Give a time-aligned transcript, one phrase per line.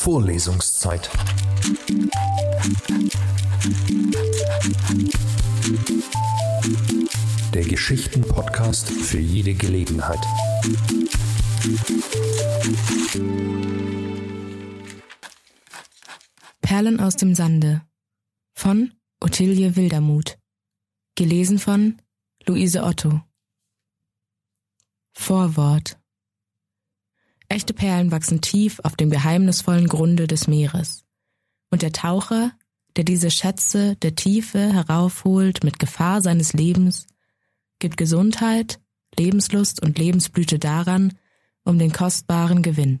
[0.00, 1.10] Vorlesungszeit.
[7.52, 10.18] Der Geschichten-Podcast für jede Gelegenheit.
[16.62, 17.82] Perlen aus dem Sande
[18.54, 20.38] von Ottilie Wildermuth.
[21.14, 22.00] Gelesen von
[22.46, 23.20] Luise Otto.
[25.12, 25.99] Vorwort
[27.50, 31.04] Echte Perlen wachsen tief auf dem geheimnisvollen Grunde des Meeres.
[31.70, 32.52] Und der Taucher,
[32.94, 37.08] der diese Schätze der Tiefe heraufholt mit Gefahr seines Lebens,
[37.80, 38.80] gibt Gesundheit,
[39.18, 41.18] Lebenslust und Lebensblüte daran,
[41.64, 43.00] um den kostbaren Gewinn.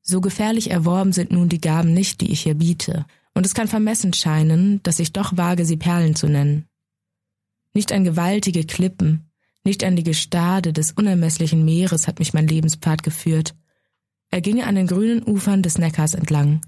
[0.00, 3.66] So gefährlich erworben sind nun die Gaben nicht, die ich hier biete, und es kann
[3.66, 6.66] vermessen scheinen, dass ich doch wage, sie Perlen zu nennen.
[7.72, 9.28] Nicht an gewaltige Klippen,
[9.64, 13.54] nicht an die Gestade des unermesslichen Meeres hat mich mein Lebenspfad geführt.
[14.30, 16.60] Er ging an den grünen Ufern des Neckars entlang.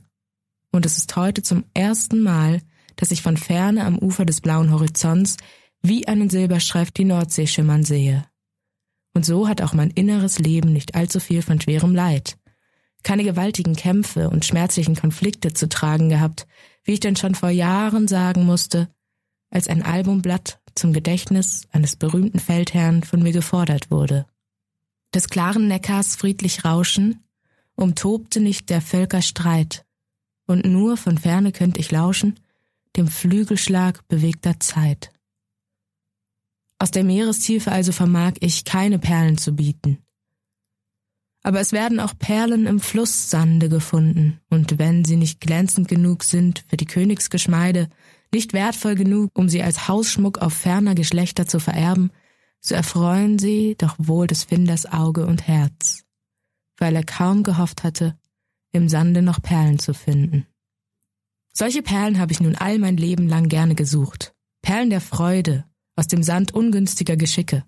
[0.73, 2.63] Und es ist heute zum ersten Mal,
[2.97, 5.37] dass ich von ferne am Ufer des blauen Horizonts
[5.83, 8.25] wie einen Silberstreif die Nordsee schimmern sehe.
[9.13, 12.39] Und so hat auch mein inneres Leben nicht allzu viel von schwerem Leid.
[13.03, 16.47] Keine gewaltigen Kämpfe und schmerzlichen Konflikte zu tragen gehabt,
[16.85, 18.89] wie ich denn schon vor Jahren sagen musste,
[19.51, 24.27] als ein Albumblatt zum Gedächtnis eines berühmten Feldherrn von mir gefordert wurde.
[25.15, 27.25] Des klaren Neckars friedlich Rauschen
[27.75, 29.85] umtobte nicht der Völker Streit,
[30.47, 32.39] und nur von ferne könnt ich lauschen
[32.97, 35.13] dem Flügelschlag bewegter Zeit.
[36.79, 39.99] Aus der Meerestiefe also vermag ich keine Perlen zu bieten.
[41.43, 46.65] Aber es werden auch Perlen im Flusssande gefunden, und wenn sie nicht glänzend genug sind
[46.69, 47.89] für die Königsgeschmeide,
[48.37, 52.11] nicht wertvoll genug, um sie als Hausschmuck auf ferner Geschlechter zu vererben,
[52.61, 56.05] so erfreuen sie doch wohl des Finders Auge und Herz,
[56.77, 58.19] weil er kaum gehofft hatte,
[58.73, 60.47] im Sande noch Perlen zu finden.
[61.55, 64.35] Solche Perlen habe ich nun all mein Leben lang gerne gesucht.
[64.61, 65.65] Perlen der Freude,
[65.95, 67.65] aus dem Sand ungünstiger Geschicke,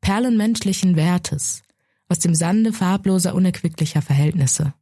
[0.00, 1.62] Perlen menschlichen Wertes,
[2.08, 4.72] aus dem Sande farbloser, unerquicklicher Verhältnisse.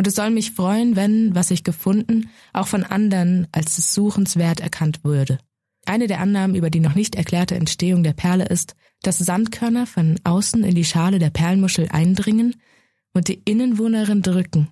[0.00, 4.58] Und es soll mich freuen, wenn, was ich gefunden, auch von anderen als des Suchenswert
[4.58, 5.38] erkannt würde.
[5.84, 10.18] Eine der Annahmen über die noch nicht erklärte Entstehung der Perle ist, dass Sandkörner von
[10.24, 12.56] außen in die Schale der Perlmuschel eindringen
[13.12, 14.68] und die Innenwohnerin drücken.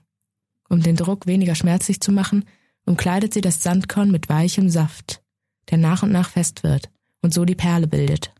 [0.70, 2.46] Um den Druck weniger schmerzlich zu machen,
[2.86, 5.22] umkleidet sie das Sandkorn mit weichem Saft,
[5.68, 6.88] der nach und nach fest wird
[7.20, 8.32] und so die Perle bildet.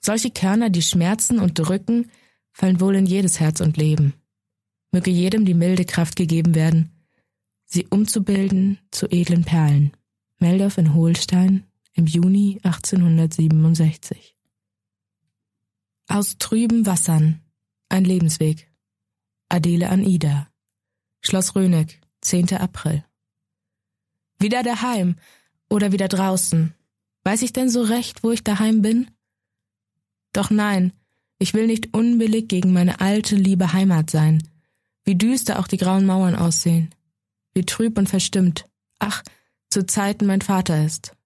[0.00, 2.10] Solche Körner, die schmerzen und drücken,
[2.52, 4.12] fallen wohl in jedes Herz und Leben
[4.92, 6.90] möge jedem die milde Kraft gegeben werden,
[7.64, 9.92] sie umzubilden zu edlen Perlen.
[10.38, 14.36] Meldorf in Holstein im Juni 1867.
[16.08, 17.40] Aus trüben Wassern.
[17.88, 18.70] Ein Lebensweg.
[19.48, 20.48] Adele an Ida.
[21.20, 22.54] Schloss Röneck, 10.
[22.54, 23.04] April.
[24.38, 25.16] Wieder daheim
[25.68, 26.74] oder wieder draußen.
[27.24, 29.10] Weiß ich denn so recht, wo ich daheim bin?
[30.32, 30.92] Doch nein,
[31.38, 34.42] ich will nicht unbillig gegen meine alte, liebe Heimat sein,
[35.04, 36.94] wie düster auch die grauen Mauern aussehen.
[37.54, 38.66] Wie trüb und verstimmt.
[38.98, 39.22] Ach,
[39.68, 41.16] zu Zeiten mein Vater ist.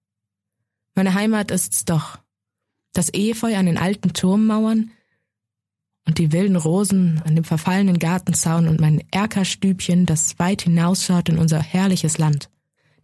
[0.95, 2.19] Meine Heimat ist's doch.
[2.93, 4.91] Das Efeu an den alten Turmmauern
[6.07, 11.37] und die wilden Rosen an dem verfallenen Gartenzaun und mein Erkerstübchen, das weit hinausschaut in
[11.37, 12.49] unser herrliches Land.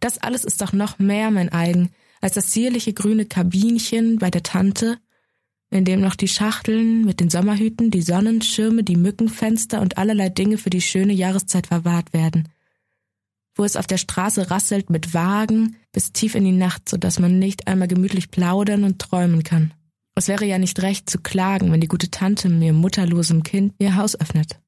[0.00, 1.90] Das alles ist doch noch mehr mein eigen
[2.22, 4.98] als das zierliche grüne Kabinchen bei der Tante
[5.72, 10.58] in dem noch die Schachteln mit den Sommerhüten, die Sonnenschirme, die Mückenfenster und allerlei Dinge
[10.58, 12.48] für die schöne Jahreszeit verwahrt werden,
[13.54, 17.18] wo es auf der Straße rasselt mit Wagen bis tief in die Nacht, so dass
[17.18, 19.72] man nicht einmal gemütlich plaudern und träumen kann.
[20.14, 23.96] Es wäre ja nicht recht zu klagen, wenn die gute Tante mir mutterlosem Kind ihr
[23.96, 24.60] Haus öffnet.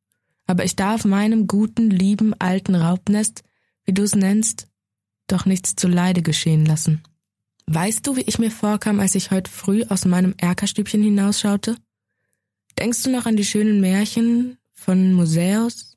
[0.46, 3.42] Aber ich darf meinem guten, lieben, alten Raubnest,
[3.84, 4.68] wie du es nennst,
[5.26, 7.02] doch nichts zu Leide geschehen lassen.
[7.66, 11.76] Weißt du, wie ich mir vorkam, als ich heute früh aus meinem Erkerstübchen hinausschaute?
[12.78, 15.96] Denkst du noch an die schönen Märchen von Museus,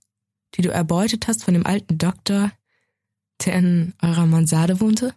[0.55, 2.51] die du erbeutet hast von dem alten Doktor,
[3.45, 5.13] der in eurer Mansarde wohnte?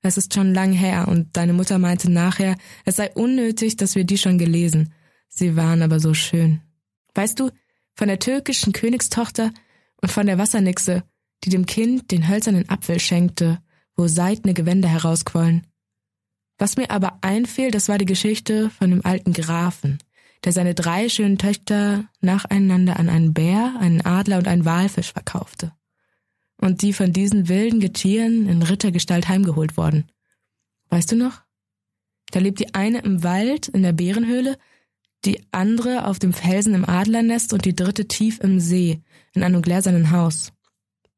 [0.00, 4.04] Es ist schon lang her und deine Mutter meinte nachher, es sei unnötig, dass wir
[4.04, 4.92] die schon gelesen.
[5.28, 6.60] Sie waren aber so schön.
[7.14, 7.50] Weißt du,
[7.94, 9.52] von der türkischen Königstochter
[10.00, 11.04] und von der Wassernixe,
[11.44, 13.60] die dem Kind den hölzernen Apfel schenkte
[13.96, 15.66] wo seidene Gewänder herausquollen.
[16.58, 19.98] Was mir aber einfiel, das war die Geschichte von dem alten Grafen,
[20.44, 25.72] der seine drei schönen Töchter nacheinander an einen Bär, einen Adler und einen Walfisch verkaufte.
[26.56, 30.10] Und die von diesen wilden Getieren in Rittergestalt heimgeholt worden.
[30.90, 31.42] Weißt du noch?
[32.30, 34.58] Da lebt die eine im Wald, in der Bärenhöhle,
[35.24, 39.02] die andere auf dem Felsen im Adlernest und die dritte tief im See,
[39.34, 40.52] in einem gläsernen Haus.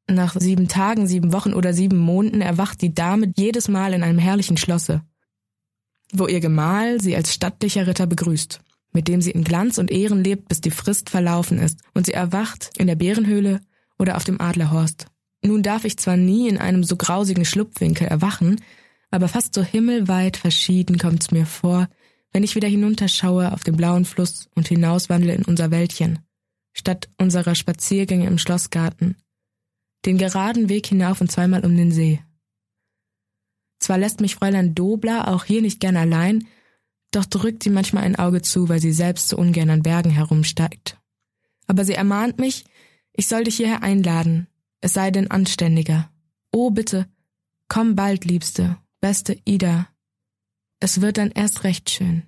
[0.06, 4.19] Nach sieben Tagen, sieben Wochen oder sieben Monaten erwacht die Dame jedes Mal in einem
[4.19, 5.03] herrlichen Schlosse,
[6.12, 8.61] wo ihr Gemahl sie als stattlicher Ritter begrüßt,
[8.93, 12.12] mit dem sie in Glanz und Ehren lebt, bis die Frist verlaufen ist, und sie
[12.12, 13.61] erwacht in der Bärenhöhle
[13.99, 15.06] oder auf dem Adlerhorst.
[15.43, 18.61] Nun darf ich zwar nie in einem so grausigen Schlupfwinkel erwachen,
[19.11, 21.89] aber fast so himmelweit verschieden kommt's mir vor,
[22.33, 26.19] wenn ich wieder hinunterschaue auf den blauen Fluss und hinauswandle in unser Wäldchen,
[26.73, 29.17] statt unserer Spaziergänge im Schlossgarten,
[30.06, 32.21] den geraden Weg hinauf und zweimal um den See.
[33.79, 36.47] Zwar lässt mich Fräulein Dobler auch hier nicht gern allein,
[37.11, 40.99] doch drückt sie manchmal ein Auge zu, weil sie selbst so ungern an Bergen herumsteigt.
[41.67, 42.65] Aber sie ermahnt mich,
[43.12, 44.49] ich soll dich hierher einladen,
[44.81, 46.11] es sei denn anständiger.
[46.51, 47.06] Oh, bitte,
[47.69, 49.89] komm bald, Liebste, beste Ida,
[50.85, 52.25] es wird dann erst recht schön.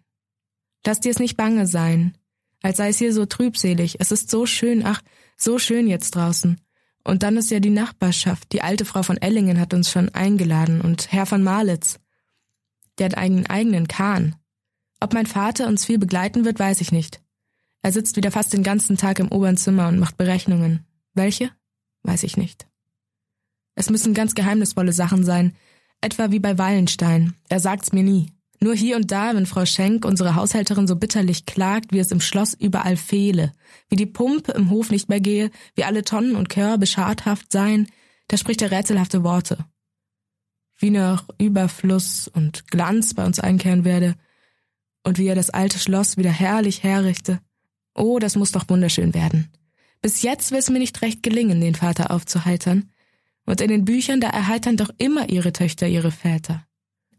[0.86, 2.16] Lass dir es nicht bange sein,
[2.62, 3.96] als sei es hier so trübselig.
[3.98, 5.02] Es ist so schön, ach,
[5.36, 6.58] so schön jetzt draußen.
[7.06, 8.52] Und dann ist ja die Nachbarschaft.
[8.52, 12.00] Die alte Frau von Ellingen hat uns schon eingeladen und Herr von Malitz.
[12.98, 14.34] Der hat einen eigenen Kahn.
[14.98, 17.22] Ob mein Vater uns viel begleiten wird, weiß ich nicht.
[17.82, 20.84] Er sitzt wieder fast den ganzen Tag im oberen Zimmer und macht Berechnungen.
[21.14, 21.52] Welche?
[22.02, 22.66] Weiß ich nicht.
[23.76, 25.54] Es müssen ganz geheimnisvolle Sachen sein,
[26.00, 27.34] etwa wie bei Wallenstein.
[27.48, 28.32] Er sagt's mir nie.
[28.60, 32.20] Nur hier und da, wenn Frau Schenk, unsere Haushälterin, so bitterlich klagt, wie es im
[32.20, 33.52] Schloss überall fehle,
[33.88, 37.88] wie die Pumpe im Hof nicht mehr gehe, wie alle Tonnen und Körbe schadhaft seien,
[38.28, 39.58] da spricht er rätselhafte Worte.
[40.78, 44.14] Wie noch Überfluss und Glanz bei uns einkehren werde
[45.04, 47.40] und wie er das alte Schloss wieder herrlich herrichte.
[47.94, 49.50] Oh, das muss doch wunderschön werden.
[50.02, 52.90] Bis jetzt will es mir nicht recht gelingen, den Vater aufzuheitern.
[53.46, 56.65] Und in den Büchern, da erheitern doch immer ihre Töchter ihre Väter.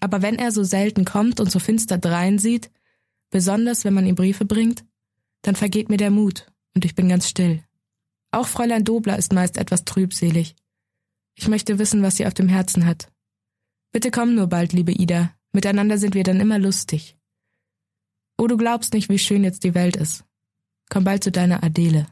[0.07, 2.71] Aber wenn er so selten kommt und so finster dreinsieht,
[3.29, 4.85] besonders wenn man ihm Briefe bringt,
[5.41, 7.61] dann vergeht mir der Mut und ich bin ganz still.
[8.31, 10.55] Auch Fräulein Dobler ist meist etwas trübselig.
[11.35, 13.11] Ich möchte wissen, was sie auf dem Herzen hat.
[13.91, 15.33] Bitte komm nur bald, liebe Ida.
[15.51, 17.17] Miteinander sind wir dann immer lustig.
[18.37, 20.23] Oh, du glaubst nicht, wie schön jetzt die Welt ist.
[20.89, 22.07] Komm bald zu deiner Adele.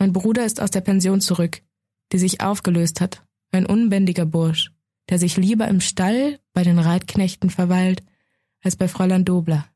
[0.00, 1.62] Mein Bruder ist aus der Pension zurück,
[2.10, 4.72] die sich aufgelöst hat, ein unbändiger Bursch
[5.08, 8.02] der sich lieber im Stall bei den Reitknechten verweilt,
[8.62, 9.66] als bei Fräulein Dobler,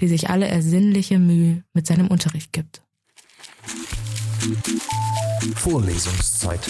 [0.00, 2.82] die sich alle ersinnliche Mühe mit seinem Unterricht gibt.
[5.56, 6.60] Vorlesungszeit.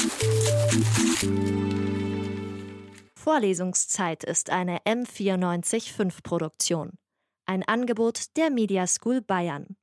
[3.15, 6.93] Vorlesungszeit ist eine M945 Produktion.
[7.45, 9.77] Ein Angebot der Media School Bayern.